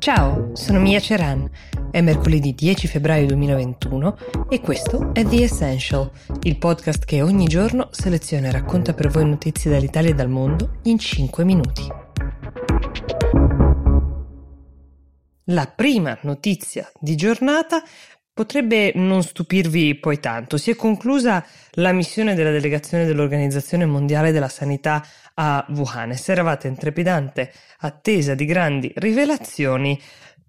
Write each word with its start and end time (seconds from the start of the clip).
Ciao, 0.00 0.52
sono 0.56 0.80
Mia 0.80 0.98
Ceran. 0.98 1.46
È 1.90 2.00
mercoledì 2.00 2.54
10 2.54 2.86
febbraio 2.86 3.26
2021 3.26 4.16
e 4.48 4.62
questo 4.62 5.12
è 5.12 5.26
The 5.26 5.42
Essential, 5.42 6.10
il 6.44 6.56
podcast 6.56 7.04
che 7.04 7.20
ogni 7.20 7.44
giorno 7.44 7.88
seleziona 7.90 8.48
e 8.48 8.50
racconta 8.50 8.94
per 8.94 9.10
voi 9.10 9.26
notizie 9.26 9.70
dall'Italia 9.70 10.08
e 10.08 10.14
dal 10.14 10.30
mondo 10.30 10.78
in 10.84 10.98
5 10.98 11.44
minuti. 11.44 11.86
La 15.44 15.66
prima 15.66 16.16
notizia 16.22 16.90
di 16.98 17.14
giornata 17.14 17.82
potrebbe 18.40 18.92
non 18.94 19.22
stupirvi 19.22 19.96
poi 19.96 20.18
tanto. 20.18 20.56
Si 20.56 20.70
è 20.70 20.74
conclusa 20.74 21.44
la 21.72 21.92
missione 21.92 22.34
della 22.34 22.50
delegazione 22.50 23.04
dell'Organizzazione 23.04 23.84
Mondiale 23.84 24.32
della 24.32 24.48
Sanità 24.48 25.04
a 25.34 25.62
Wuhan 25.68 26.12
e 26.12 26.16
se 26.16 26.32
eravate 26.32 26.66
in 26.66 26.74
trepidante 26.74 27.52
attesa 27.80 28.34
di 28.34 28.46
grandi 28.46 28.90
rivelazioni 28.96 30.00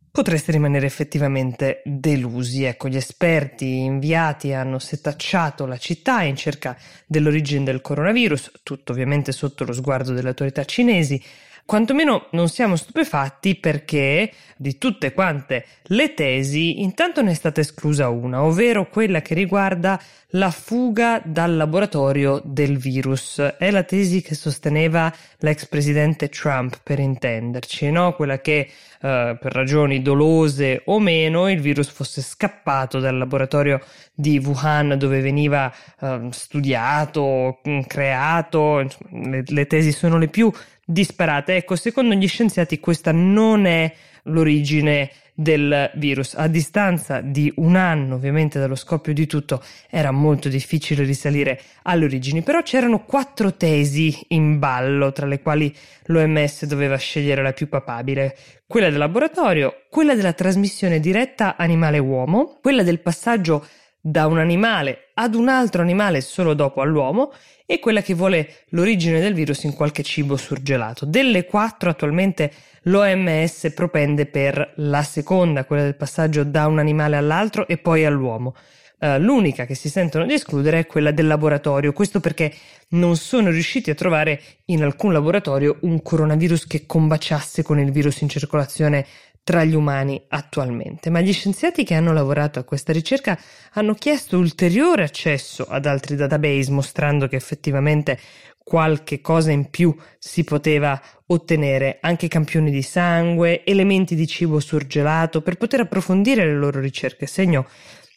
potreste 0.10 0.54
rimanere 0.54 0.86
effettivamente 0.86 1.82
delusi. 1.84 2.64
Ecco, 2.64 2.88
gli 2.88 2.96
esperti 2.96 3.80
inviati 3.80 4.54
hanno 4.54 4.80
setacciato 4.80 5.66
la 5.66 5.78
città 5.78 6.22
in 6.22 6.38
cerca 6.38 6.78
dell'origine 7.06 7.66
del 7.66 7.82
coronavirus, 7.82 8.62
tutto 8.64 8.94
ovviamente 8.94 9.34
sotto 9.34 9.66
lo 9.66 9.74
sguardo 9.74 10.14
delle 10.14 10.30
autorità 10.30 10.64
cinesi 10.64 11.22
quantomeno 11.66 12.28
non 12.32 12.50
siamo 12.50 12.76
stupefatti 12.76 13.56
perché 13.56 14.32
di 14.58 14.78
tutte 14.78 15.14
quante 15.14 15.66
le 15.84 16.14
tesi 16.14 16.82
intanto 16.82 17.22
ne 17.22 17.32
è 17.32 17.34
stata 17.34 17.62
esclusa 17.62 18.10
una, 18.10 18.44
ovvero 18.44 18.88
quella 18.88 19.22
che 19.22 19.34
riguarda 19.34 20.00
la 20.32 20.52
fuga 20.52 21.22
dal 21.24 21.56
laboratorio 21.56 22.42
del 22.44 22.78
virus. 22.78 23.40
È 23.58 23.72
la 23.72 23.84
tesi 23.84 24.22
che 24.22 24.36
sosteneva 24.36 25.14
l'ex 25.40 25.66
presidente 25.68 26.30
Trump, 26.30 26.80
per 26.84 27.00
intenderci, 27.00 27.90
no? 27.92 28.14
quella 28.14 28.40
che 28.40 28.70
Uh, 29.02 29.36
per 29.40 29.52
ragioni 29.52 30.04
dolose 30.04 30.84
o 30.86 31.00
meno, 31.00 31.50
il 31.50 31.60
virus 31.60 31.90
fosse 31.90 32.22
scappato 32.22 33.00
dal 33.00 33.18
laboratorio 33.18 33.82
di 34.14 34.38
Wuhan 34.38 34.96
dove 34.96 35.22
veniva 35.22 35.74
uh, 36.02 36.30
studiato, 36.30 37.62
creato. 37.88 38.88
Le, 39.10 39.44
le, 39.44 39.66
tesi 39.66 39.92
sono 39.92 40.20
le 40.20 40.28
più 40.28 40.52
disparate. 40.86 41.56
Ecco, 41.56 41.76
secondo 41.76 42.16
gli 42.16 42.28
scienziati 42.28 42.80
questa 42.80 43.12
non 43.12 43.66
è 43.66 43.94
l'origine 44.24 45.10
del 45.34 45.92
virus. 45.96 46.36
A 46.36 46.48
distanza 46.48 47.22
di 47.22 47.52
un 47.58 47.76
anno, 47.76 48.16
ovviamente 48.16 48.60
dallo 48.60 48.76
scoppio 48.76 49.14
di 49.14 49.26
tutto, 49.26 49.64
era 49.90 50.12
molto 50.12 50.50
difficile 50.50 51.04
risalire 51.04 51.60
alle 51.84 52.06
origini, 52.06 52.42
però 52.42 52.62
c'erano 52.62 53.04
quattro 53.04 53.56
tesi 53.56 54.18
in 54.30 54.60
ballo, 54.60 55.12
tra 55.12 55.26
le 55.26 55.42
quali 55.42 55.74
l'OMS 56.06 56.66
doveva 56.66 56.98
scegliere 56.98 57.42
la 57.42 57.54
più 57.54 57.68
papabile. 57.68 58.38
Quella 58.68 58.90
del 58.90 59.00
laboratorio, 59.00 59.86
quella 59.90 60.16
della 60.16 60.34
trasmissione 60.34 61.00
diretta 61.00 61.56
animale-uomo, 61.58 62.60
quella 62.62 62.84
del 62.84 63.00
passaggio 63.00 63.66
da 64.02 64.26
un 64.26 64.40
animale 64.40 65.10
ad 65.14 65.36
un 65.36 65.48
altro 65.48 65.84
animale 65.84 66.22
solo 66.22 66.56
dopo 66.56 66.82
all'uomo 66.82 67.32
e 67.66 67.80
quella 67.80 68.02
che 68.02 68.16
vuole 68.16 68.64
l'origine 68.70 69.22
del 69.22 69.34
virus 69.36 69.64
in 69.64 69.74
qualche 69.74 70.04
cibo 70.04 70.36
surgelato. 70.36 71.06
Delle 71.06 71.46
quattro 71.46 71.92
attualmente 71.92 72.52
l'OMS 72.84 73.72
propende 73.74 74.26
per 74.26 74.74
la 74.78 75.04
seconda, 75.04 75.66
quella 75.66 75.84
del 75.84 75.96
passaggio 75.96 76.44
da 76.44 76.68
un 76.68 76.80
animale 76.80 77.16
all'altro 77.16 77.68
e 77.68 77.78
poi 77.78 78.04
all'uomo. 78.04 78.56
Uh, 79.00 79.18
l'unica 79.18 79.66
che 79.66 79.74
si 79.74 79.90
sentono 79.90 80.28
di 80.28 80.34
escludere 80.34 80.80
è 80.80 80.86
quella 80.86 81.12
del 81.12 81.26
laboratorio, 81.26 81.92
questo 81.92 82.20
perché 82.20 82.54
non 82.90 83.16
sono 83.16 83.50
riusciti 83.50 83.90
a 83.90 83.96
trovare 83.96 84.40
in 84.66 84.84
alcun 84.84 85.12
laboratorio 85.12 85.78
un 85.82 86.04
coronavirus 86.04 86.68
che 86.68 86.86
combaciasse 86.86 87.64
con 87.64 87.80
il 87.80 87.92
virus 87.92 88.22
in 88.22 88.30
circolazione 88.30 89.06
tra 89.44 89.64
gli 89.64 89.74
umani 89.74 90.22
attualmente, 90.30 91.10
ma 91.10 91.20
gli 91.22 91.34
scienziati 91.34 91.84
che 91.84 91.96
hanno 91.96 92.14
lavorato 92.14 92.60
a 92.60 92.64
questa 92.64 92.94
ricerca 92.94 93.38
hanno 93.74 93.94
chiesto 93.94 94.38
ulteriore 94.38 95.04
accesso 95.04 95.66
ad 95.68 95.86
altri 95.86 96.16
database 96.16 96.72
mostrando 96.72 97.28
che 97.28 97.38
effettivamente 97.38 98.20
qualche 98.64 99.20
cosa 99.22 99.52
in 99.52 99.70
più 99.70 99.96
si 100.20 100.44
poteva 100.44 101.02
ottenere, 101.26 101.98
anche 102.02 102.28
campioni 102.28 102.70
di 102.70 102.84
sangue, 102.84 103.66
elementi 103.66 104.16
di 104.16 104.28
cibo 104.28 104.60
surgelato 104.60 105.42
per 105.42 105.58
poter 105.58 105.82
approfondire 105.82 106.46
le 106.46 106.56
loro 106.56 106.80
ricerche, 106.80 107.26
segno 107.26 107.68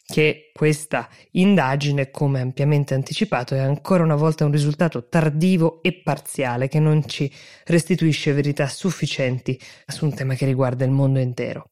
che 0.05 0.51
questa 0.53 1.09
indagine, 1.31 2.11
come 2.11 2.39
ampiamente 2.39 2.93
anticipato, 2.93 3.55
è 3.55 3.59
ancora 3.59 4.03
una 4.03 4.15
volta 4.15 4.45
un 4.45 4.51
risultato 4.51 5.07
tardivo 5.07 5.81
e 5.81 5.93
parziale 5.93 6.67
che 6.67 6.79
non 6.79 7.07
ci 7.07 7.31
restituisce 7.65 8.33
verità 8.33 8.67
sufficienti 8.67 9.59
su 9.87 10.05
un 10.05 10.13
tema 10.13 10.35
che 10.35 10.45
riguarda 10.45 10.85
il 10.85 10.91
mondo 10.91 11.19
intero. 11.19 11.69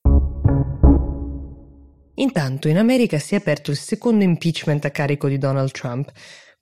Intanto 2.15 2.67
in 2.67 2.77
America 2.77 3.17
si 3.17 3.33
è 3.33 3.37
aperto 3.37 3.71
il 3.71 3.77
secondo 3.77 4.23
impeachment 4.23 4.85
a 4.85 4.91
carico 4.91 5.27
di 5.27 5.37
Donald 5.37 5.71
Trump, 5.71 6.11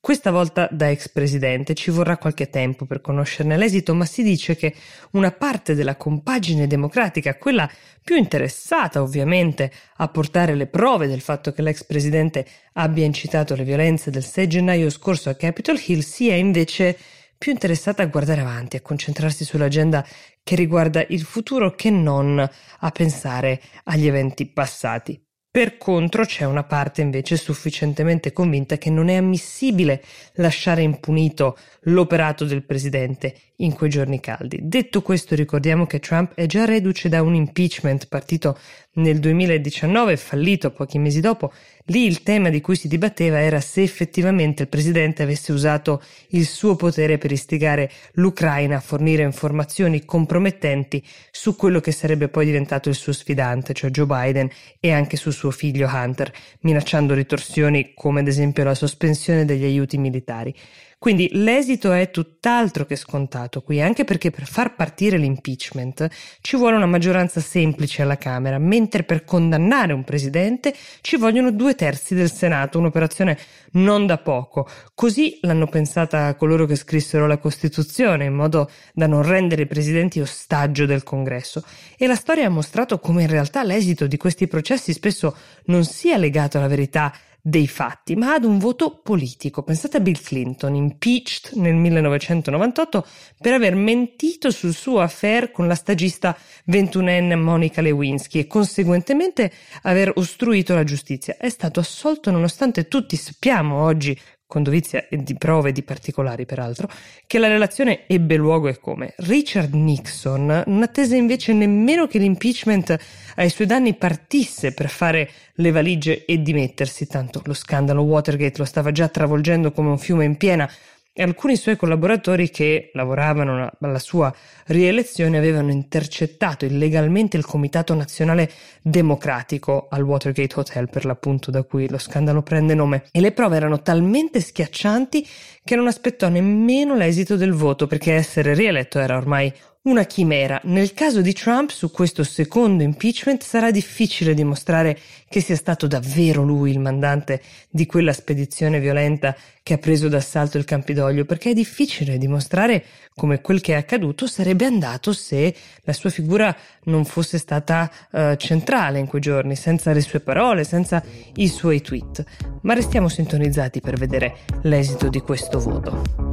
questa 0.02 0.32
volta 0.32 0.68
da 0.72 0.90
ex 0.90 1.10
presidente 1.10 1.76
ci 1.76 1.92
vorrà 1.92 2.18
qualche 2.18 2.50
tempo 2.50 2.86
per 2.86 3.02
conoscerne 3.02 3.56
l'esito, 3.56 3.94
ma 3.94 4.06
si 4.06 4.24
dice 4.24 4.56
che 4.56 4.74
una 5.12 5.32
parte 5.32 5.76
della 5.76 5.96
compagine 5.96 6.66
democratica, 6.66 7.38
quella 7.38 7.70
più 8.04 8.16
interessata 8.16 9.04
ovviamente 9.04 9.72
a 9.98 10.08
portare 10.08 10.56
le 10.56 10.66
prove 10.66 11.06
del 11.06 11.22
fatto 11.22 11.52
che 11.54 11.62
l'ex 11.62 11.84
presidente 11.84 12.48
abbia 12.74 13.06
incitato 13.06 13.56
le 13.56 13.64
violenze 13.64 14.10
del 14.10 14.24
6 14.24 14.48
gennaio 14.48 14.90
scorso 14.90 15.30
a 15.30 15.36
Capitol 15.36 15.80
Hill, 15.86 16.00
sia 16.00 16.36
invece 16.36 16.98
più 17.38 17.52
interessata 17.52 18.02
a 18.02 18.08
guardare 18.08 18.42
avanti, 18.42 18.78
a 18.78 18.82
concentrarsi 18.82 19.46
sull'agenda 19.46 20.04
che 20.42 20.56
riguarda 20.56 21.06
il 21.10 21.22
futuro 21.22 21.76
che 21.76 21.92
non 21.92 22.40
a 22.40 22.90
pensare 22.90 23.62
agli 23.84 24.08
eventi 24.08 24.48
passati. 24.48 25.24
Per 25.54 25.78
contro 25.78 26.24
c'è 26.24 26.46
una 26.46 26.64
parte 26.64 27.02
invece 27.02 27.36
sufficientemente 27.36 28.32
convinta 28.32 28.78
che 28.78 28.90
non 28.90 29.10
è 29.10 29.16
ammissibile 29.16 30.02
lasciare 30.36 30.82
impunito 30.82 31.58
l'operato 31.82 32.46
del 32.46 32.64
presidente 32.64 33.36
in 33.58 33.74
quei 33.74 33.90
giorni 33.90 34.22
caldi. 34.22 34.60
Detto 34.62 35.02
questo, 35.02 35.36
ricordiamo 35.36 35.86
che 35.86 36.00
Trump 36.00 36.36
è 36.36 36.46
già 36.46 36.64
reduce 36.64 37.10
da 37.10 37.22
un 37.22 37.36
impeachment 37.36 38.08
partito 38.08 38.58
nel 38.94 39.20
2019, 39.20 40.16
fallito 40.16 40.72
pochi 40.72 41.00
mesi 41.00 41.20
dopo, 41.20 41.52
Lì 41.86 42.06
il 42.06 42.24
tema 42.24 42.50
di 42.50 42.62
cui 42.62 42.76
si 42.76 42.88
dibatteva 42.88 43.40
era 43.40 43.60
se 43.60 43.82
effettivamente 43.82 44.64
il 44.64 44.70
presidente 44.70 45.24
avesse 45.24 45.52
usato 45.52 46.02
il 46.30 46.46
suo 46.46 46.76
potere 46.76 47.18
per 47.18 47.32
istigare 47.32 47.92
l'Ucraina 48.14 48.78
a 48.78 48.82
fornire 48.82 49.24
informazioni 49.24 50.06
compromettenti 50.06 51.04
su 51.32 51.56
quello 51.56 51.80
che 51.80 51.92
sarebbe 51.92 52.28
poi 52.28 52.46
diventato 52.46 52.90
il 52.90 52.96
suo 52.96 53.14
sfidante, 53.14 53.74
cioè 53.74 53.90
Joe 53.90 54.06
Biden, 54.06 54.50
e 54.80 54.92
anche 54.92 55.18
su 55.18 55.32
suo 55.32 55.52
figlio 55.52 55.90
Hunter, 55.92 56.32
minacciando 56.62 57.14
ritorsioni 57.14 57.94
come 57.96 58.20
ad 58.20 58.28
esempio 58.28 58.64
la 58.64 58.76
sospensione 58.76 59.46
degli 59.46 59.64
aiuti 59.64 59.98
militari. 59.98 60.54
Quindi 61.02 61.30
l'esito 61.32 61.92
è 61.94 62.12
tutt'altro 62.12 62.86
che 62.86 62.96
scontato 62.96 63.64
qui, 63.64 63.82
anche 63.82 64.04
perché 64.04 64.30
per 64.30 64.46
far 64.46 64.76
partire 64.76 65.18
l'impeachment 65.18 66.08
ci 66.42 66.56
vuole 66.58 66.76
una 66.76 66.86
maggioranza 66.86 67.40
semplice 67.40 68.04
alla 68.04 68.20
Camera, 68.20 68.60
mentre 68.60 69.02
per 69.02 69.24
condannare 69.24 69.94
un 69.94 70.04
presidente 70.04 70.76
ci 71.02 71.18
vogliono 71.18 71.50
due 71.50 71.74
terzi 71.74 72.14
del 72.14 72.32
Senato, 72.32 72.78
un'operazione 72.78 73.36
non 73.72 74.06
da 74.06 74.20
poco. 74.20 74.70
Così 74.94 75.40
l'hanno 75.42 75.66
pensata 75.66 76.36
coloro 76.36 76.68
che 76.68 76.76
scrissero 76.76 77.26
la 77.26 77.40
Costituzione, 77.40 78.26
in 78.26 78.36
modo 78.36 78.70
da 78.94 79.08
non 79.08 79.24
rendere 79.24 79.64
i 79.64 79.68
presidenti 79.68 80.20
ostaggio 80.20 80.86
del 80.86 81.02
Congresso. 81.02 81.64
E 81.98 82.06
la 82.06 82.14
storia 82.14 82.46
ha 82.46 82.50
mostrato 82.50 83.00
come 83.00 83.24
in 83.24 83.30
realtà 83.30 83.64
l'esito 83.64 84.06
di 84.06 84.18
questi 84.18 84.48
processi 84.48 84.94
spesso 84.94 85.36
non 85.66 85.84
sia 85.84 86.18
legato 86.18 86.60
alla 86.60 86.68
verità 86.68 87.12
dei 87.42 87.68
fatti, 87.68 88.16
ma 88.16 88.34
ad 88.34 88.44
un 88.44 88.60
voto 88.60 89.00
politico. 89.02 89.64
Pensate 89.64 89.98
a 89.98 90.00
Bill 90.00 90.22
Clinton, 90.22 90.76
impeached 90.76 91.54
nel 91.56 91.76
1998 91.76 93.06
per 93.40 93.54
aver 93.54 93.76
mentito 93.76 94.52
sul 94.52 94.74
suo 94.74 95.00
affair 95.00 95.52
con 95.52 95.68
la 95.68 95.76
stagista 95.76 96.38
ventunenne 96.66 97.36
Monica 97.36 97.82
Lewinsky 97.82 98.40
e 98.40 98.48
conseguentemente 98.48 99.52
aver 99.84 100.12
ostruito 100.16 100.76
la 100.76 100.84
giustizia. 100.84 101.38
È 101.38 101.50
stato 101.50 101.80
assolto 101.80 102.30
nonostante 102.30 102.88
tutti 102.88 103.16
sappiamo 103.16 103.82
oggi 103.82 104.18
con 104.52 104.64
dovizia 104.64 105.08
e 105.08 105.16
di 105.24 105.36
prove 105.36 105.72
di 105.72 105.82
particolari 105.82 106.46
peraltro, 106.46 106.90
che 107.26 107.40
la 107.40 107.48
relazione 107.48 108.02
ebbe 108.06 108.36
luogo 108.36 108.68
e 108.68 108.78
come. 108.82 109.14
Richard 109.20 109.74
Nixon 109.74 110.64
non 110.66 110.84
attese 110.84 111.16
invece 111.16 111.54
nemmeno 111.54 112.06
che 112.06 112.20
l'impeachment 112.20 112.98
ai 113.36 113.50
suoi 113.50 113.66
danni 113.66 113.94
partisse 113.94 114.74
per 114.74 114.90
fare 114.90 115.30
le 115.54 115.72
valigie 115.72 116.26
e 116.26 116.42
dimettersi, 116.42 117.08
tanto 117.08 117.42
lo 117.46 117.54
scandalo 117.54 118.02
Watergate 118.02 118.58
lo 118.58 118.66
stava 118.66 118.92
già 118.92 119.08
travolgendo 119.08 119.72
come 119.72 119.88
un 119.88 119.98
fiume 119.98 120.26
in 120.26 120.36
piena, 120.36 120.70
e 121.14 121.24
alcuni 121.24 121.58
suoi 121.58 121.76
collaboratori 121.76 122.50
che 122.50 122.90
lavoravano 122.94 123.70
alla 123.80 124.00
sua 124.00 124.34
rielezione 124.68 125.38
avevano 125.38 125.72
intercettato 125.72 126.64
illegalmente 126.64 127.36
il 127.36 127.46
Comitato 127.46 127.94
Nazionale 127.94 128.50
Democratico 128.82 129.88
al 129.90 130.04
Watergate 130.04 130.60
Hotel, 130.60 130.90
per 130.90 131.06
l'appunto 131.06 131.52
da 131.52 131.64
cui 131.64 131.90
lo 131.90 131.98
scandalo 131.98 132.42
prende 132.42 132.76
nome, 132.76 133.04
e 133.12 133.20
le 133.20 133.34
prove 133.34 133.58
erano 133.58 133.82
talmente 133.82 134.40
schiaccianti 134.40 135.28
che 135.64 135.76
non 135.76 135.88
aspettò 135.88 136.30
nemmeno 136.30 136.96
l'esito 136.96 137.36
del 137.36 137.54
voto 137.54 137.88
perché 137.88 138.14
essere 138.14 138.54
rieletto 138.54 139.00
era 139.00 139.18
ormai 139.18 139.54
una 139.84 140.04
chimera. 140.04 140.62
Nel 140.66 140.94
caso 140.94 141.22
di 141.22 141.34
Trump, 141.34 141.72
su 141.72 141.90
questo 141.90 142.24
secondo 142.24 142.84
impeachment, 142.84 143.42
sarà 143.42 143.72
difficile 143.72 144.36
dimostrare 144.36 144.98
che 145.28 145.42
sia 145.42 145.56
stato 145.56 145.88
davvero 145.88 146.44
lui 146.44 146.72
il 146.72 146.80
mandante 146.80 147.42
di 147.70 147.88
quella 147.88 148.14
spedizione 148.14 148.80
violenta 148.80 149.36
che 149.64 149.74
ha 149.74 149.78
preso 149.78 150.08
d'assalto 150.08 150.60
il 150.60 150.66
Campidoglio, 150.66 151.26
perché 151.26 151.52
è 151.52 151.54
difficile 151.54 152.20
dimostrare 152.20 152.84
come 153.16 153.42
quel 153.42 153.62
che 153.62 153.74
è 153.74 153.78
accaduto 153.78 154.28
sarebbe 154.28 154.66
andato 154.66 155.14
se 155.14 155.56
la 155.84 155.94
sua 155.94 156.10
figura 156.10 156.56
non 156.84 157.06
fosse 157.06 157.38
stata 157.38 157.90
uh, 158.12 158.36
centrale 158.36 159.00
in 159.00 159.08
quei 159.08 159.22
giorni, 159.22 159.56
senza 159.56 159.94
le 159.94 160.02
sue 160.02 160.20
parole, 160.20 160.64
senza 160.64 161.04
i 161.36 161.48
suoi 161.48 161.82
tweet. 161.82 162.24
Ma 162.62 162.74
restiamo 162.74 163.10
sintonizzati 163.10 163.82
per 163.82 163.98
vedere 163.98 164.38
l'esito 164.64 165.10
di 165.10 165.22
questo 165.22 165.60
voto. 165.60 166.31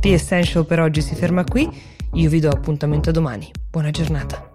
The 0.00 0.12
Essential 0.12 0.64
per 0.64 0.78
oggi 0.78 1.02
si 1.02 1.16
ferma 1.16 1.42
qui, 1.42 1.68
io 2.12 2.30
vi 2.30 2.38
do 2.38 2.48
appuntamento 2.48 3.10
domani. 3.10 3.50
Buona 3.68 3.90
giornata. 3.90 4.47